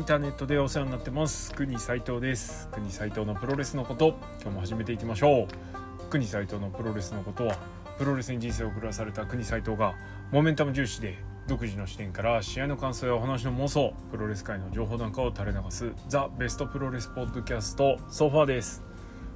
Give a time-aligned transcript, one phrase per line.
[0.00, 1.52] インターネットでお世話になってます。
[1.52, 2.70] 国斉藤です。
[2.72, 4.16] 国斉藤のプロレスのこと。
[4.40, 6.04] 今日も始めていきましょう。
[6.08, 7.58] 国斉藤のプロレスのことは
[7.98, 9.94] プロレスに人生を狂わされた国斉藤が
[10.32, 11.18] モメンタム重視で
[11.48, 18.82] 独自の視点から試合の感想やお話の妄想プロレス界の情報なんかを垂れ流す The best プロレス podcast so far です。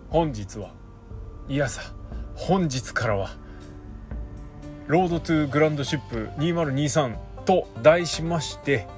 [0.09, 0.73] 本日は
[1.46, 1.83] いやさ
[2.35, 3.37] 本日からは
[4.87, 8.89] Road to GRAND SHIP 2023と題しまして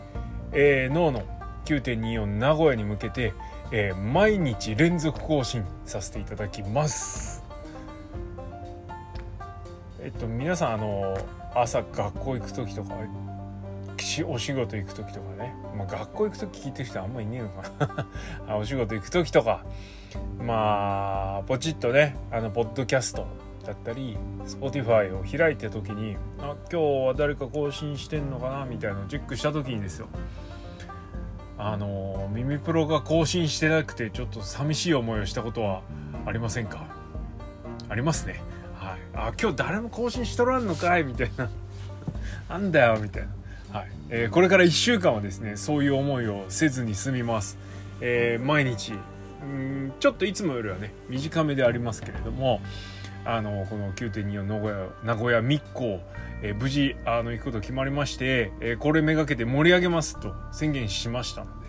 [0.58, 1.22] えー、脳の
[1.66, 3.34] 9.24名古屋に向けて、
[3.72, 7.44] えー、毎日連続更新させていただきます。
[10.00, 11.18] えっと皆さんあの
[11.52, 12.94] 朝学校行く時とか
[14.28, 18.06] お仕事行く時とかね、まあ、学校行く時聞いてる人あんまいねえのか
[18.46, 18.56] な。
[18.58, 19.64] お仕事行く時とか。
[20.38, 23.26] まあポチッとねあのポッドキャスト
[23.64, 30.06] だったり Spotify を開いた時にあ今日は誰か更新してんのかなみたいなのをチェックした時にですよ。
[31.58, 35.82] あの耳プロが更新してなくてちょっと寂しい思いをしたことは
[36.26, 36.86] ありませんか？
[37.88, 38.40] ありますね。
[38.74, 38.98] はい。
[39.14, 41.48] あ今日誰も更新しとらんのかいみたいな。
[42.48, 43.78] なんだよみたいな。
[43.78, 47.58] はい、えー、これから1週間はですねそういう思いをせずに済みます、
[48.00, 48.92] えー、毎日。
[49.44, 52.60] んちょっといつもよりはね短めでありますけれども
[53.26, 56.00] あのこの9.24名古屋名古屋密航、
[56.42, 61.66] えー、無事あの行くこと決まりまして、えー、これめがけて盛り上げますと宣言しましたので、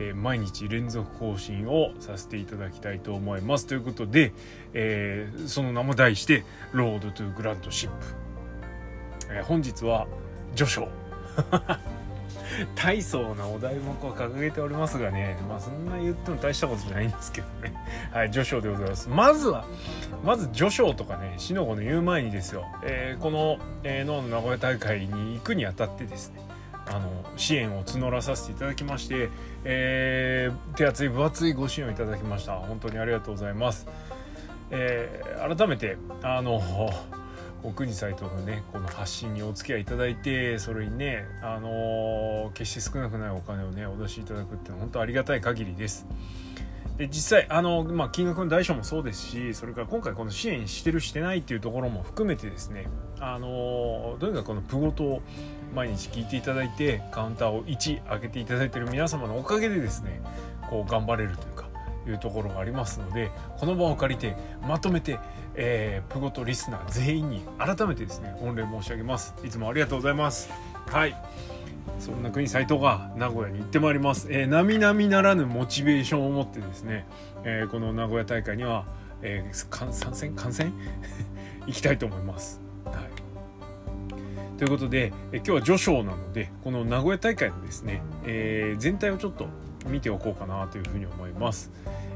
[0.00, 3.66] えー、毎日連続更新をさせていただきたいと思います。
[3.66, 4.32] ということで、
[4.74, 8.06] えー、その名も題して「ロードトゥグランドシップ」
[9.30, 10.08] えー、本日は
[10.56, 10.88] 序章。
[12.74, 17.74] 大層なお題目を掲げておりますがね、まあそんな言っても大したことじゃないんですけどね。
[18.12, 19.08] はい、序章でございます。
[19.08, 19.64] まずは、
[20.24, 26.40] まず序章とかね、しのごの言う前にですよ、えー、この、えー、の名古屋大会に行くにあたってですね、
[26.90, 29.28] あの支援を募らさせていただきまして、
[29.64, 33.86] えー、手厚い分厚いご支援をいただきました本当にありがとうございます、
[34.70, 36.62] えー、改めてあの
[37.72, 46.06] 国サイトのねこの発信にお付き合いいただいてそれにねあのー、決して少なくないお金をねお出しいただくっていうのは本当ありがたい限りです。
[46.98, 52.88] で実際あの、まあ、金額の大小もそうですしそれから今回この支援してるしてないっていうところも含めてですね
[53.20, 55.22] あの、とにかくこのプゴトを
[55.74, 60.20] 毎日聞いていただいてカウンターを1上げていただいてる皆様のおかげでですね
[60.68, 61.68] こう頑張れるというか
[62.08, 64.36] いうところがありますのでこの場を借りて
[64.66, 65.20] まとめて、
[65.60, 69.34] えー、プゴトリスナー全員に改めてですね御礼申し上げます。
[69.44, 70.48] いつもありがとうございます。
[70.86, 71.16] はい。
[71.98, 77.08] そんな国斉藤が名古屋に行ってまいります、えー、並々ならぬモチベーションを持ってですね、
[77.42, 78.86] えー、この名古屋大会には、
[79.20, 80.34] えー、参戦？
[80.36, 80.72] 観戦？
[81.66, 82.60] 行きたいと思います。
[84.58, 89.46] ということで、え今日は序章なのでこの名古屋大会のですね、えー、全体をちょっと
[89.86, 91.70] 見ておこうかなというふうに思います。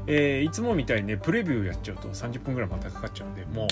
[0.07, 3.67] えー、いつもみたいにねプレビューやっちゃうと30分ぐらいまたかかっちゃうんでもう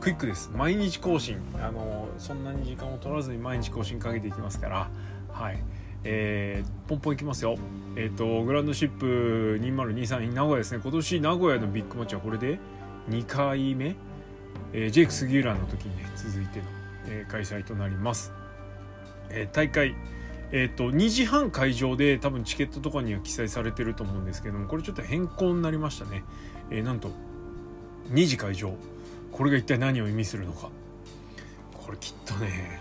[0.00, 0.50] クイックです。
[0.54, 1.38] 毎日更新。
[1.60, 4.90] あのそんなに時間を取らずに毎日更新かけていきますから。
[5.32, 5.58] はい。
[6.04, 7.56] えー、ポンポンいきますよ。
[7.96, 10.80] えっ、ー、とグランドシップ2023名古屋ですね。
[10.82, 12.58] 今年名古屋のビッグマッチはこれで
[13.10, 13.96] 2回目、
[14.72, 16.64] えー、ジェイク・杉浦の時にね続いての、
[17.08, 18.32] え、開催となります、
[19.30, 19.94] え、大会
[20.52, 26.24] え、ー、と2時半会場で多分チケットとかには記載されてると思うんですけどもこれちょっと変更になりましたね、
[26.70, 27.10] えー、なんと
[28.12, 28.72] 2時会場。
[29.32, 30.70] これが一体何を意味するのか。
[31.74, 32.80] これきっとね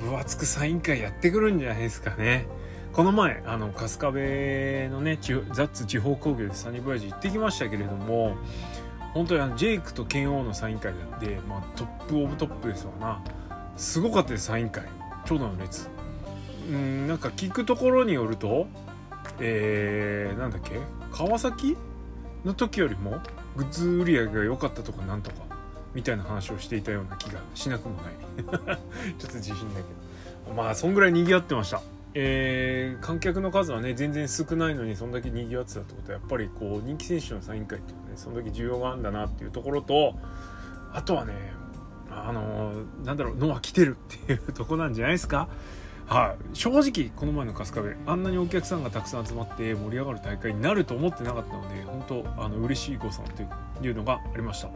[0.00, 2.46] 分厚くサイン会やってくるんじゃないですかね。
[2.92, 8.36] この前あの春日部のねザッツ地方工業でサニーボヤジ行ってきましたけれども
[9.12, 13.22] 本当にあのジェイクと拳王のサイン会であって、まあ、 top of top ですわな。
[13.76, 14.84] すごかったですサイン会。
[15.26, 15.95] 長蛇の列。
[16.68, 18.66] うんなんか聞くところによると
[19.40, 20.80] えー、なんだっけ？
[21.12, 21.76] 川崎？
[22.44, 23.20] の時よりも
[23.56, 25.38] グッズ売り上げが良かったとかなんとか
[25.94, 28.12] みたいな話をしていたような気がしなくもない。
[29.18, 30.54] ちょっと自信だけど。
[30.54, 31.80] まあそんぐらい賑わってました。
[32.14, 40.14] えー、観客の数はね全然少ないのにそんだけ賑わってたってことはやっぱりこう人気選手のサイン会っていうのはねそんだけ需要があるんだなっていうところと
[40.94, 41.34] あとはね
[42.10, 45.48] あのー、なんだろうノア来てるっていうとこなんじゃないですか？
[46.06, 53.42] はい、正直この前の春日部あんなにお客さんがたくさん集まって盛り上がる大会になると思ってなかったので本当あの嬉しい誤算と
[53.84, 54.68] いうのがありました。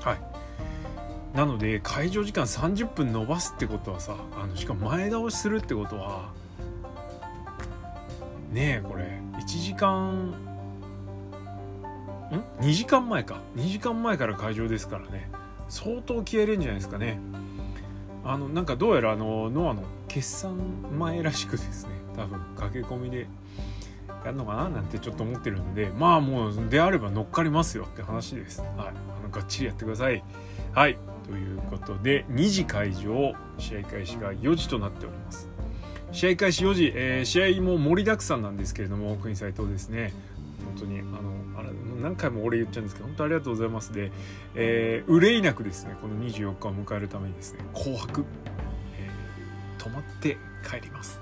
[0.00, 1.36] はい。
[1.36, 6.32] なので会場時間30分延ばすってことはさあのしかも前倒しするってことは
[8.50, 10.30] ねえこれ1時間
[12.30, 13.42] ん？2時間前か。
[13.56, 15.30] 2時間前から会場ですからね。
[15.68, 17.20] 相当気合い入れるんじゃないですかね。
[18.24, 20.58] あのなんかどうやらあのノアの決算
[20.98, 23.28] 前らしくですね多分駆け込みで、
[24.24, 28.60] やるのかななんてちょっと思ってるんでまあもうであれば乗っかりますよって話です。
[28.60, 28.92] はい、あ
[29.22, 30.22] のがっちりやってください。
[30.74, 30.98] はい
[31.28, 35.48] ということで2時会場試合開始が4時となっております。
[36.10, 40.12] 試合開始4時、えー、試合も盛りだくさんなんですけれども国斎藤ですね
[40.64, 41.68] 本当にあのあれ
[42.02, 44.10] 何回も俺言っちゃうんですけど本当ありがとうございますで、
[44.56, 48.24] えー、憂いなくですねこの24日を迎えるためにですね紅白、
[49.82, 50.36] 泊まって
[50.68, 51.20] 帰ります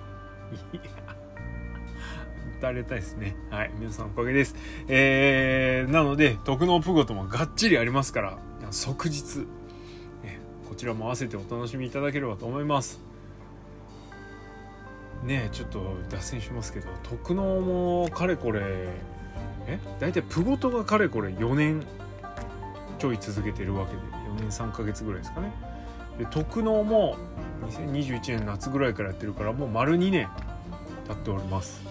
[2.61, 3.37] ありがたいですね。
[3.51, 3.71] はい。
[3.79, 4.57] 皆さんおかげです。
[4.89, 8.39] えー、なので、徳のプゴともがっちりありますから、
[8.73, 9.47] 即日、
[10.25, 13.01] ね、こちらも合わせてお楽しみいただければと思います。
[15.23, 18.61] ねちょっと脱線しますけど特納もかれこれ
[19.67, 21.85] え大体プゴトがかれこれ4年
[22.99, 25.53] ちょい続けてるわけで4年3ヶ月ぐらいですかね
[26.19, 27.17] で特納も
[27.67, 30.29] 2021年夏ぐらいからやってるからもう丸2年
[31.07, 31.83] 経っております。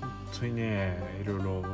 [0.00, 0.10] 本
[0.40, 1.64] 当にねいろいろ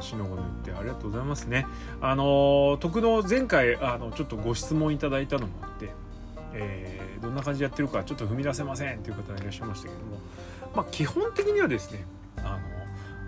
[0.00, 1.66] しのごの言ってありがとうございますね。
[2.00, 5.90] あの特納前回あのちょっとご質問いただいたのもあって
[6.52, 10.18] えー、どんな感じでやってるかちょっと踏み出せませんっていう方がいらっしゃいましたけども、
[10.74, 12.04] まあ、基本的にはですね
[12.38, 12.58] あ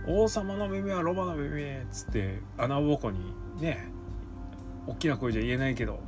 [0.06, 3.88] の王様の耳はロバの耳っつって穴ぼこにね
[4.87, 6.00] 大きな声じゃ言えないけど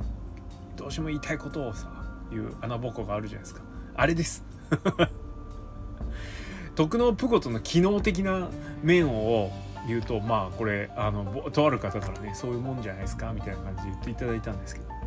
[0.75, 1.87] どうしても言いたいことをさ
[2.33, 3.61] 言う穴ぼこがあるじゃないですか。
[3.95, 4.43] あれです。
[6.75, 8.49] 徳のプゴトの機能的な
[8.81, 9.51] 面を
[9.87, 14.89] 言うとまあこれあのとある方からねそういうもんじゃないですかみたいな感じで言っていただいたんですけど。
[14.89, 14.99] はい。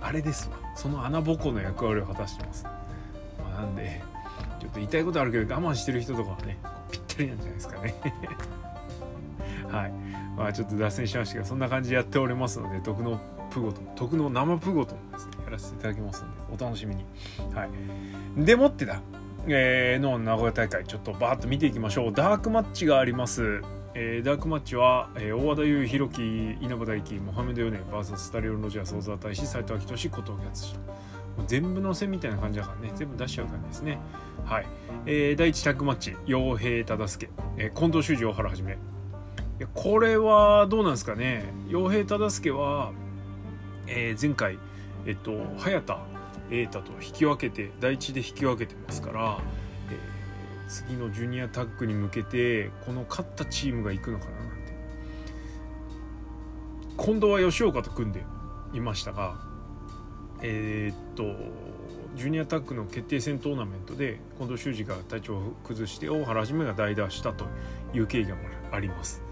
[0.00, 0.56] あれですわ。
[0.76, 2.70] その穴ぼこの役割を果たしてます、ま
[3.58, 4.02] あ、なんで
[4.60, 6.58] ちょっと言いたいことあるけど我慢してる人とかはね
[6.90, 7.94] ぴったりなんじゃないですかね。
[9.68, 9.92] はい。
[10.36, 13.20] まあちょっと脱線しましたけどそんな感じでやっておりますので徳の
[13.50, 17.04] プゴト徳の生プゴトもですねやらせていただきますのでお楽しみに。
[17.54, 17.70] はい。
[18.44, 19.02] でもってだ
[19.46, 22.12] えー、の名古屋大会ちょっとバーッと見ていきましょう。
[22.12, 23.62] ダークマッチがあります。
[23.94, 30.76] えー、ダークマッチは、えー、大和田優弘樹稲葉大輝モハメド・ヨネ VS スタリオン・ロジャース小沢大志斎藤明俊小峠敦。
[31.46, 32.92] 全部のせみたいな感じだからね。
[32.94, 33.98] 全部出しちゃう感じですね。
[34.44, 34.66] はい、
[35.06, 38.72] えー、第1タッグマッチ傭兵忠助、えー、近藤修二大原はじめ。
[38.72, 38.76] い
[39.62, 41.44] やこれはどうなんですかね。
[41.68, 42.92] 傭兵忠助は、
[43.86, 44.58] えー、前回
[45.06, 45.98] えっと早田
[46.50, 49.38] 瑛太と引き分けて第1で引き分けてますから
[50.68, 54.72] 次のジュニアタッグに向けてこの勝ったチームが行くのかななんて。
[56.96, 58.24] 今度は吉岡と組んで
[58.72, 59.40] いましたが
[60.42, 61.24] えー、っと
[62.16, 67.46] ジュニアタッグの決定戦トーナメントで近藤修二が体調を崩して大原はめが代打したと
[67.94, 68.36] いう経緯が
[68.72, 69.22] あります。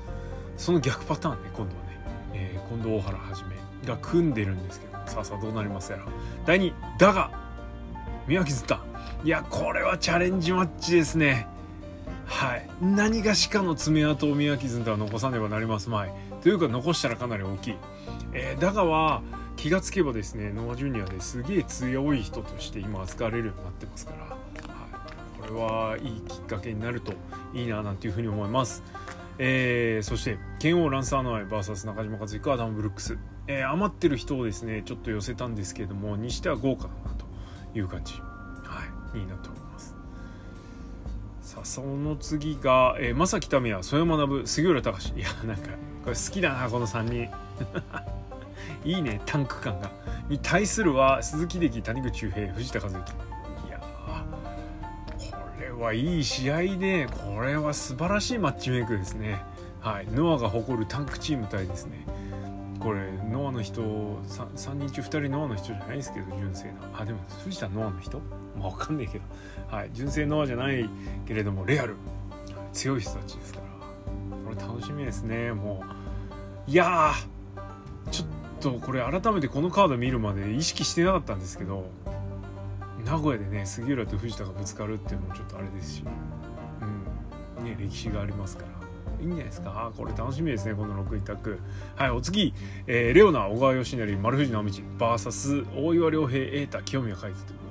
[0.56, 2.00] その逆パターンね今度はね、
[2.34, 3.56] えー、近藤大原はじめ
[3.86, 6.04] が組んでるんですけどさあさあどうなりますやら。
[6.46, 7.30] 第2だが
[8.26, 8.82] 宮城ずった
[9.24, 11.46] いやこれはチャレンジマッチですね。
[12.26, 12.68] はい。
[12.80, 16.12] 何がしかの爪痕を宮城ずんとは残さねばなりますまい。
[16.42, 17.76] というか残したらかなり大きい、
[18.32, 19.22] えー、だがは
[19.56, 27.12] 気がつけばですねノア・ジュニアですげえ強い人として今扱われるようになってますから、はい、これはいいきっかけになると
[27.54, 28.82] いいななんていうふうに思います。
[29.40, 33.16] えー、そして剣王ランサーの愛 VS 中島和彦アダム・ブルックス、
[33.48, 37.26] えー、余ってる人をですねちょっと寄せたんですけれどもにしては豪華だなと
[37.76, 38.12] いう感じ。
[38.12, 39.18] はい。
[39.18, 39.96] になっております。
[41.40, 45.70] さあその次が、えー、正木民也曽山学杉浦隆いやなんか
[46.04, 47.30] これ好きだなこの3人。
[48.84, 49.90] いいねタンク感が。
[50.28, 52.98] に対するは鈴木力谷口周平藤田和之。
[52.98, 53.80] いや
[55.16, 59.42] これはいい試合でこれは素晴らしいマッチメイクですね。
[59.80, 60.06] はい。
[60.12, 62.04] ノアが誇るタンクチーム対ですね。
[62.80, 64.18] これノアの人 3,
[64.54, 68.20] 3人中2人ノアの人じゃないですけど純正なあでも藤田ノアの人？
[68.58, 69.24] まあ分かんないけど、
[69.68, 70.88] はい、純正ノアじゃない
[71.26, 71.96] けれどもレアル。
[72.72, 73.66] 強い人たちですから。
[74.44, 75.82] これ楽しみですねも
[76.66, 76.70] う。
[76.70, 77.12] いや
[78.10, 78.28] ちょっ
[78.60, 81.90] とこれ改めてこのカード見るまで意識してなかったんですけど
[83.04, 86.04] 名古屋でね杉浦と藤田がぶつかるっていうのもちょっとあれですし、
[87.58, 87.64] うん。
[87.64, 88.87] ね、歴史がありますから。
[89.20, 89.92] いいんじゃないですか？
[89.96, 91.58] これ楽しみですねこの6位タッグ
[91.96, 92.54] はいお次、
[92.86, 97.66] えー、レオナ小川義成丸藤直道 VS 大岩良平瑛太清宮海斗というこ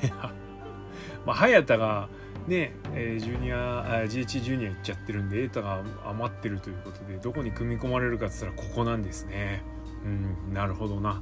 [0.00, 0.12] とで。
[1.26, 2.08] まあ早田が
[2.46, 9.62] ね、えー、ジュニア GH ジュニア行っちゃってるんで瑛太が余ってるということでどこに組み込まれるかっつったらここなんですね。
[10.04, 11.20] うんなるほどな。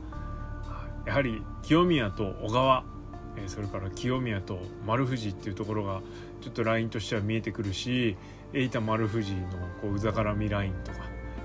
[1.06, 2.84] やはり清宮と小川
[3.36, 6.02] えそれから清宮と丸藤っていうところが
[6.44, 8.18] ちょっとラインとしては見えてくるし
[8.52, 9.40] 瑛太丸藤の
[9.80, 10.98] こううざからみラインとか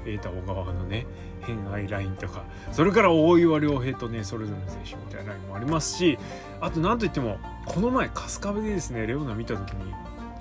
[0.03, 1.05] 瑛太小川のね
[1.39, 6.19] 偏愛ラインとかそれから大岩良平とねそれぞれの選手みたいなラインもありますし
[6.59, 9.93] あと何といってもこの前春日部でですねレオナ見た時に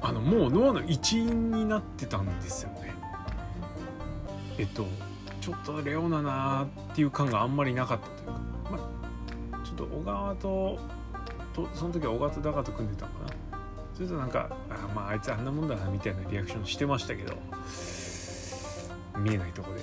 [0.03, 2.95] あのもうノアの一員になってたんですよね。
[4.59, 4.87] えっと
[5.41, 8.33] ちょっとレオナなっていう感があんまりなかったというか、
[8.73, 10.79] まあ、ちょっと小川と
[11.55, 13.48] とその時は小川と高と組んでたのかな。
[13.99, 17.37] それとなんかあまああいつあんなもんだなみたいなリアクションしてましたけど
[19.19, 19.81] 見えないとこで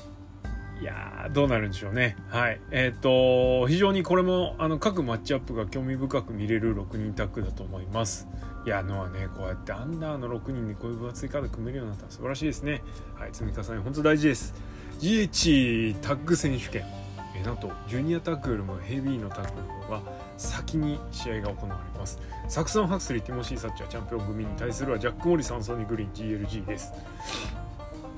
[0.80, 2.16] いやどうなるんでしょうね。
[2.30, 2.62] はい。
[2.72, 8.28] えっ、ー、と、非常にこれも、あの、各マッチアップが興味深く見れる6人タッグだと思います。
[8.66, 12.84] いや、のはね、こうやってアンダーの6人でこういう分厚いカード組めるようになったら素晴らしいですね。
[13.18, 13.30] はい。
[13.32, 14.54] 積み重ね、本当大事です。
[15.00, 17.05] GH タッグ選手権。
[17.39, 20.01] え、なんと、ジュニアタッグよりもヘビーのタッグの方が
[20.38, 22.20] 先に試合が行われます。
[22.48, 26.94] サクソン・ハクスリー、ティモシー・サッチャー、チャンピオン組に対するはジャック・モリサンソニー・グリーン、GLG です。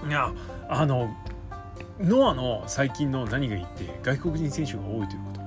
[0.07, 0.31] いや、
[0.69, 1.09] あの、
[2.00, 5.38] ノアの最近の何がいいって外国人選手が多いということ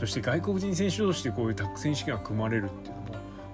[0.00, 3.08] そして外国人選手同士でこういうタッグ選手権が組まれるっていうのも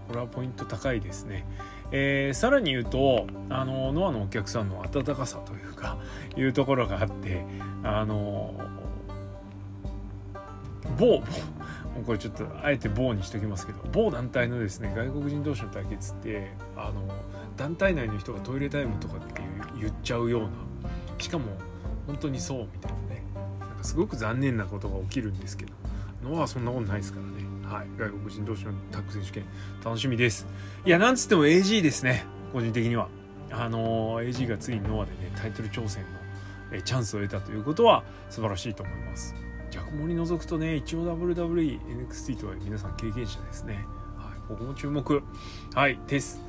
[0.09, 1.45] これはポイント高いですね。
[1.93, 5.99] えー、さらに言うとあのノアのお客さんの温かさというか
[6.37, 7.45] いうところがあって
[7.83, 8.55] あの
[10.99, 11.23] 某
[12.05, 13.79] これちょっとあえて某にしときますけど。
[13.93, 17.09] 某団体のですね外国人同士の対決ってあの
[17.57, 19.43] 団体内の人がトイレタイムとかって
[19.81, 20.49] 言っちゃうような。
[21.19, 21.47] しかも
[22.07, 23.23] 本当にそうみたいなね。
[23.61, 25.73] なんかすごく残念なことが起きるんですけど。
[26.23, 27.33] ノアはそんなことないですからね。
[27.67, 27.87] はい。
[27.99, 29.45] 外国人同士のタッグ選手権
[29.85, 30.47] 楽しみです。
[30.85, 32.25] いやなんつっても AG ですね。
[32.53, 33.09] 個人的には。
[33.51, 36.05] あの、AG がついにノアでねタイトル挑戦
[36.73, 39.46] のチャンスを得たということは素晴らしいと思います。
[39.77, 41.79] ジャコモに除くとね一応 WWE
[42.09, 43.87] NXT とは皆さん経験者ですね。
[44.17, 45.23] はいここも注目。
[45.75, 46.41] はいです。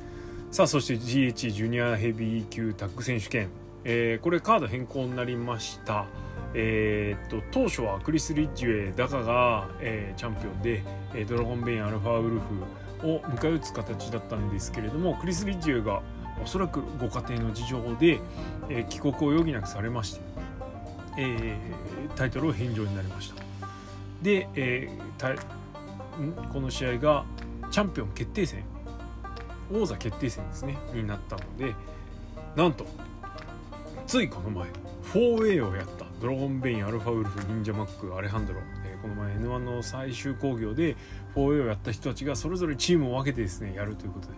[0.50, 3.50] さあそして GH ジュニアヘビー級タッグ選手権。
[3.84, 6.06] えー、これカード変更になりました。
[6.54, 10.82] えー、っと当初はクリス・リッジウェイダカが、えー、チャンピオンで、
[11.14, 12.40] えドラゴンベインアルファウル
[13.02, 16.00] フを迎え撃つ形だったんですけれどもクリス・リッジウェイが
[16.42, 18.20] おそらくご家庭の事情で、
[18.70, 20.37] え帰国を余儀なくされまして、
[21.18, 21.56] え
[22.16, 23.42] タイトルを返上になりました。
[24.22, 24.88] で、え
[26.52, 27.24] この試合が
[27.70, 28.64] チャンピオン決定戦
[29.72, 31.74] 王座決定戦ですねになったので
[32.56, 32.86] なんと
[34.06, 34.68] ついこの前
[35.12, 40.96] 4A をやったドラゴンベインアルファウルフ忍者マックアレハンドロ、えー、この前 N1 の最終興行で
[41.34, 44.34] 4A をやった人たちがそれぞれチームを分けてですねやるということで。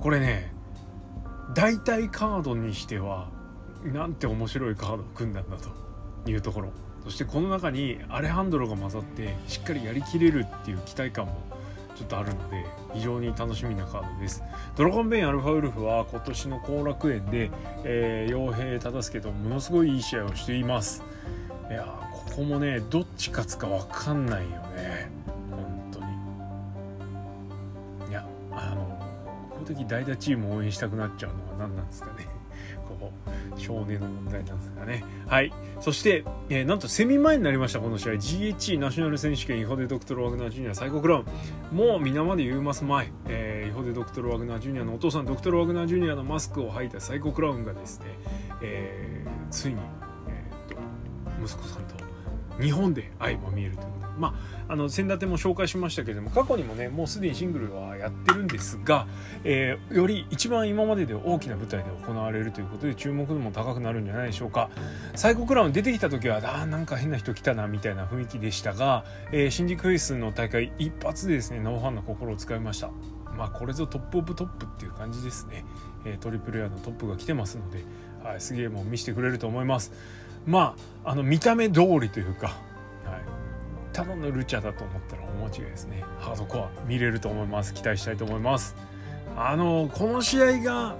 [0.00, 0.52] これね
[1.54, 3.30] 大体カードにしては
[3.84, 5.70] なんて面白いカードを組んだんだと。
[6.30, 6.70] いうところ。
[7.04, 11.40] そしてこの中にアレハンドロが混ざってしっかりやりきれるっていう期待感も
[11.96, 14.42] ちょっとあるので非常に楽しみなカードです。
[14.76, 17.50] ドラゴンベインアルファウルフは今年の後楽園で、
[17.84, 21.02] えー、傭兵忠相とものすごいいい試合をしています。
[21.70, 25.10] いやここもねどっち勝つか分かんないよね。
[25.50, 26.00] 本当
[28.04, 28.10] に。
[28.10, 28.82] いやあの
[29.50, 32.27] この時代打チームを応援したくなっちゃうのは何なんですかね。
[32.98, 35.04] こう少年の問題なんですかね。
[35.26, 35.52] はい。
[35.80, 38.12] そして、えー、なんとセミ前になりましたこの試合。
[38.14, 41.24] GHE ナショナル選手権イホデドクトル・ワグナー・ジュニア最高クラウ
[41.72, 41.76] ン。
[41.76, 48.06] もう皆まで言います前、えー、イホデドクトル・ワグナー・ジュニアのお父さんドクトル・ワグナー・ジュニアのマスクを履いた最高クラウンがですね、
[48.62, 49.76] えー、ついに、
[50.28, 50.76] えーと、
[51.44, 51.94] 息子さんと
[52.60, 54.34] 日本で相まみえるというま
[54.68, 59.06] ああの先だっても紹介しましたけれども過去にもねもうすでにシングルはやってるんですが、
[59.44, 64.70] えー、より一番今までで大きな舞台で行われるということで注目度も高くなるんじゃないでしょうか。
[65.14, 72.90] サイコクラウン出てきた時はあなんか変な人来たなみたいな雰囲気でしたが、えー、新宿フェイスの大会一発でですねノアファンの心を掴みました。
[73.36, 75.64] まあこれぞ top of top っていう感じですね、
[76.04, 77.84] えー、トリプルエーのトップが来てますので、
[78.24, 79.92] はい、すげえもん見せてくれると思います。
[80.46, 82.56] まああの見た目通りというか
[83.98, 86.04] ただのルチャだと思ったら大間違いですね。
[86.20, 87.74] ハードコア見れると思います。
[87.74, 88.76] 期待したいと思います。
[89.36, 90.94] あのこの試合が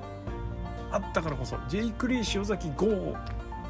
[0.90, 3.16] あったからこそジェイク・リー塩崎ゴー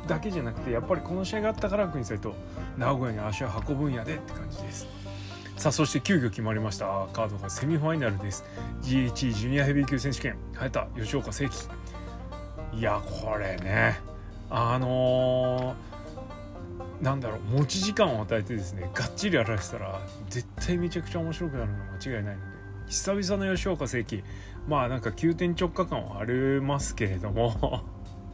[0.06, 2.32] だけじゃなくてやっぱりこの試合があったから国際と
[2.78, 4.86] 名古屋に足を運ぶんやでって感じです。
[5.58, 6.86] さあそして急遽決まりました。
[7.12, 8.46] カードがセミファイナルです。
[8.80, 10.38] GH ジュニアヘビー級選手権。
[10.54, 11.68] 早田吉岡正樹
[12.72, 14.00] いやこれね。
[14.48, 15.87] あのー
[17.00, 24.24] なんだろう持ち時間を与えてですねがっちりやらせたら絶対めちゃくちゃ面白くなるの間違いないので久々の吉岡正樹
[24.66, 27.84] まあなんか急転直下感はありますけれども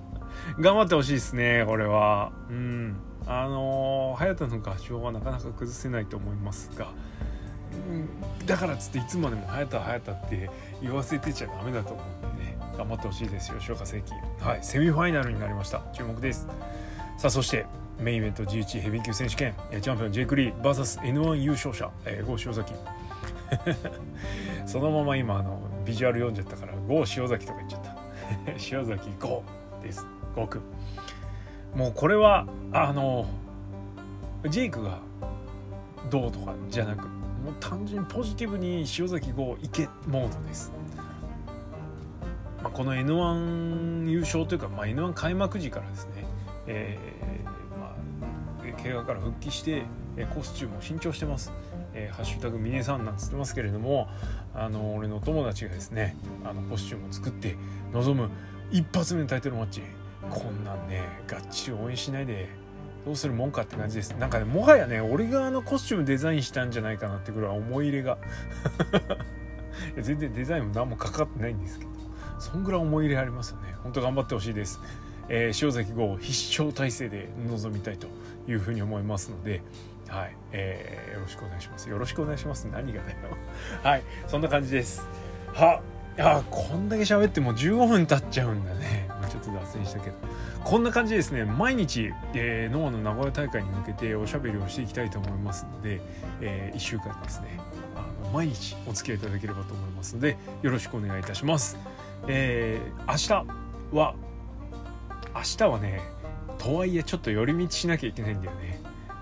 [0.61, 2.33] 頑張ってほしいですねこれは。
[2.51, 2.97] うん。
[3.27, 6.89] あのー、早田の合唱はなかなか崩せないと思いますが、
[7.89, 10.51] うん、だからっつっていつまでも早田早田って
[10.83, 14.13] 言わせてちゃダメだと思うんでね頑張ってほしいです吉岡正樹
[14.45, 15.83] はいセミファイナルになりました。
[15.95, 16.47] 注目です。
[17.17, 17.65] さあそして
[17.99, 22.75] メインイベント G1 ヘビー級選手権チャンピオンジェイク・リー VSN1 優勝者、えー、郷潮崎。
[24.67, 27.95] そのまま今あのビジュアル読んじゃったから「ゴー塩崎」とか言っちゃった。
[28.71, 30.07] 塩崎ゴーです。
[30.35, 30.63] ゴーくん。
[31.75, 33.27] もうこれはあの
[34.49, 35.01] ジェイクが
[36.11, 37.09] どうとかじゃなく
[37.45, 40.73] もう単純にポジティブに塩崎ゴー行けモードです、
[42.63, 46.25] まあ、この N1 優勝というか、まあ、N1 開幕時からですね、
[46.67, 47.74] えー、
[48.83, 49.85] 怪我から復帰して
[50.35, 51.53] コスチュームを新調してます。
[51.95, 54.09] えー、ハッシュタグミネさんなんつってますけれども
[54.53, 57.57] あの俺の友達がですねあのコスチュームを作って
[57.93, 58.31] 臨む
[58.73, 59.83] 一発目のタイトルマッチ。
[60.31, 62.49] こんなんねがっちり応援しないで
[63.05, 64.11] どうするもんかって感じです。
[64.13, 68.19] なんかねもはやね俺があのコスチュームデザインしたんじゃないかなってぐらい思い入れが。
[70.01, 71.91] 全然デザインも何もかかってないんですけど
[72.39, 73.75] そんぐらい思い入れありますよね。
[73.83, 74.81] 本当頑張ってほしいです。
[75.29, 78.09] えー、塩崎号必勝体制で臨みたいと
[78.49, 79.63] いうふうに思いますので、
[80.09, 81.89] はい、えー、よろしくお願いします。
[81.89, 82.65] よろしくお願いします。
[82.65, 83.17] 何がだよ。
[83.83, 85.07] はい、そんな感じです。
[85.53, 85.81] は、
[86.19, 89.07] あ、こんだけ喋っても15分経っちゃうんだね。
[89.21, 90.17] まあ、ちょっと脱線したけど。
[90.63, 91.45] こんな感じですね。
[91.45, 96.01] 毎日、えー、ノアの名古屋大会に向けておしゃべりをしていきたいと思いますので、
[96.41, 97.59] えー、1週間ですね。
[97.97, 101.77] あの毎日お付き合いいただければと思いますので、よろしくお願いいたします。
[102.29, 104.15] えー、明日は
[105.35, 106.01] 明日はね
[106.59, 108.81] とはいえちょっと寄り道しなきゃいけないんだよね。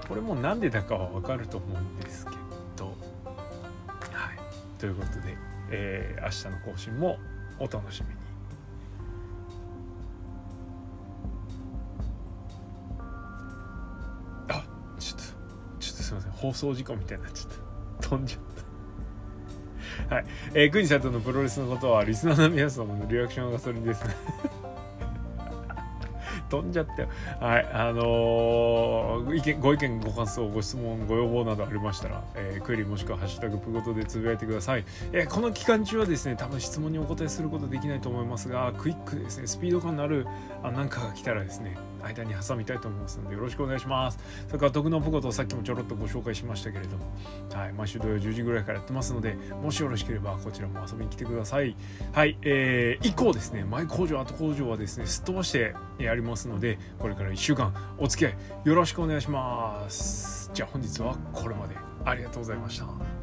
[0.09, 2.31] これも何でだかは分かると思うんですけ
[2.77, 2.87] ど。
[2.87, 2.95] はい。
[4.79, 5.37] ということで、
[5.71, 7.19] えー、明日の更新も
[7.59, 8.21] お楽しみに。
[14.51, 14.65] あ
[14.99, 15.25] ちょっと
[15.81, 16.31] ちょっとすいません。
[16.33, 17.53] 放送事故みたいになっちゃっ
[18.01, 18.09] た。
[18.09, 18.41] 飛んじゃっ
[20.09, 20.15] た。
[20.15, 20.27] はい。
[20.55, 24.05] えー、クニさんとのプロレスのことは、リスナーの皆様のリアクションがそれです。
[24.07, 24.15] ね
[26.53, 27.09] 飛んじゃったよ。
[27.41, 27.69] はい。
[27.73, 34.85] あのー、意見、ご意見、ご感想、ご質問、ご要望などありましたら、えー、クエリもしくはハッシュタグプごとでつぶやいてください。
[35.13, 40.27] えー、この期間中はですね、多分質問にお答えすることできないと思いますが、クイックですね、スピード感のある、
[40.63, 44.19] あ、なんかが来たらですね、間に挟みたいと思いますのでよろしくお願いします。
[44.47, 47.05] それから徳のポコとさっきもちょろっとご紹介しましたけれども、
[47.53, 51.77] はい、毎週土曜10時ぐらいからやってますのでもしよろしければこちらも遊びに来てください。
[52.13, 60.51] はいえー、以降ですね前工場後工場はですねすっ飛ばしてやりますのでこれから1週間お付き合いよろしくお願いします。
[60.55, 61.93] じゃあ本日はこれまで。
[62.05, 63.22] ありがとうございました。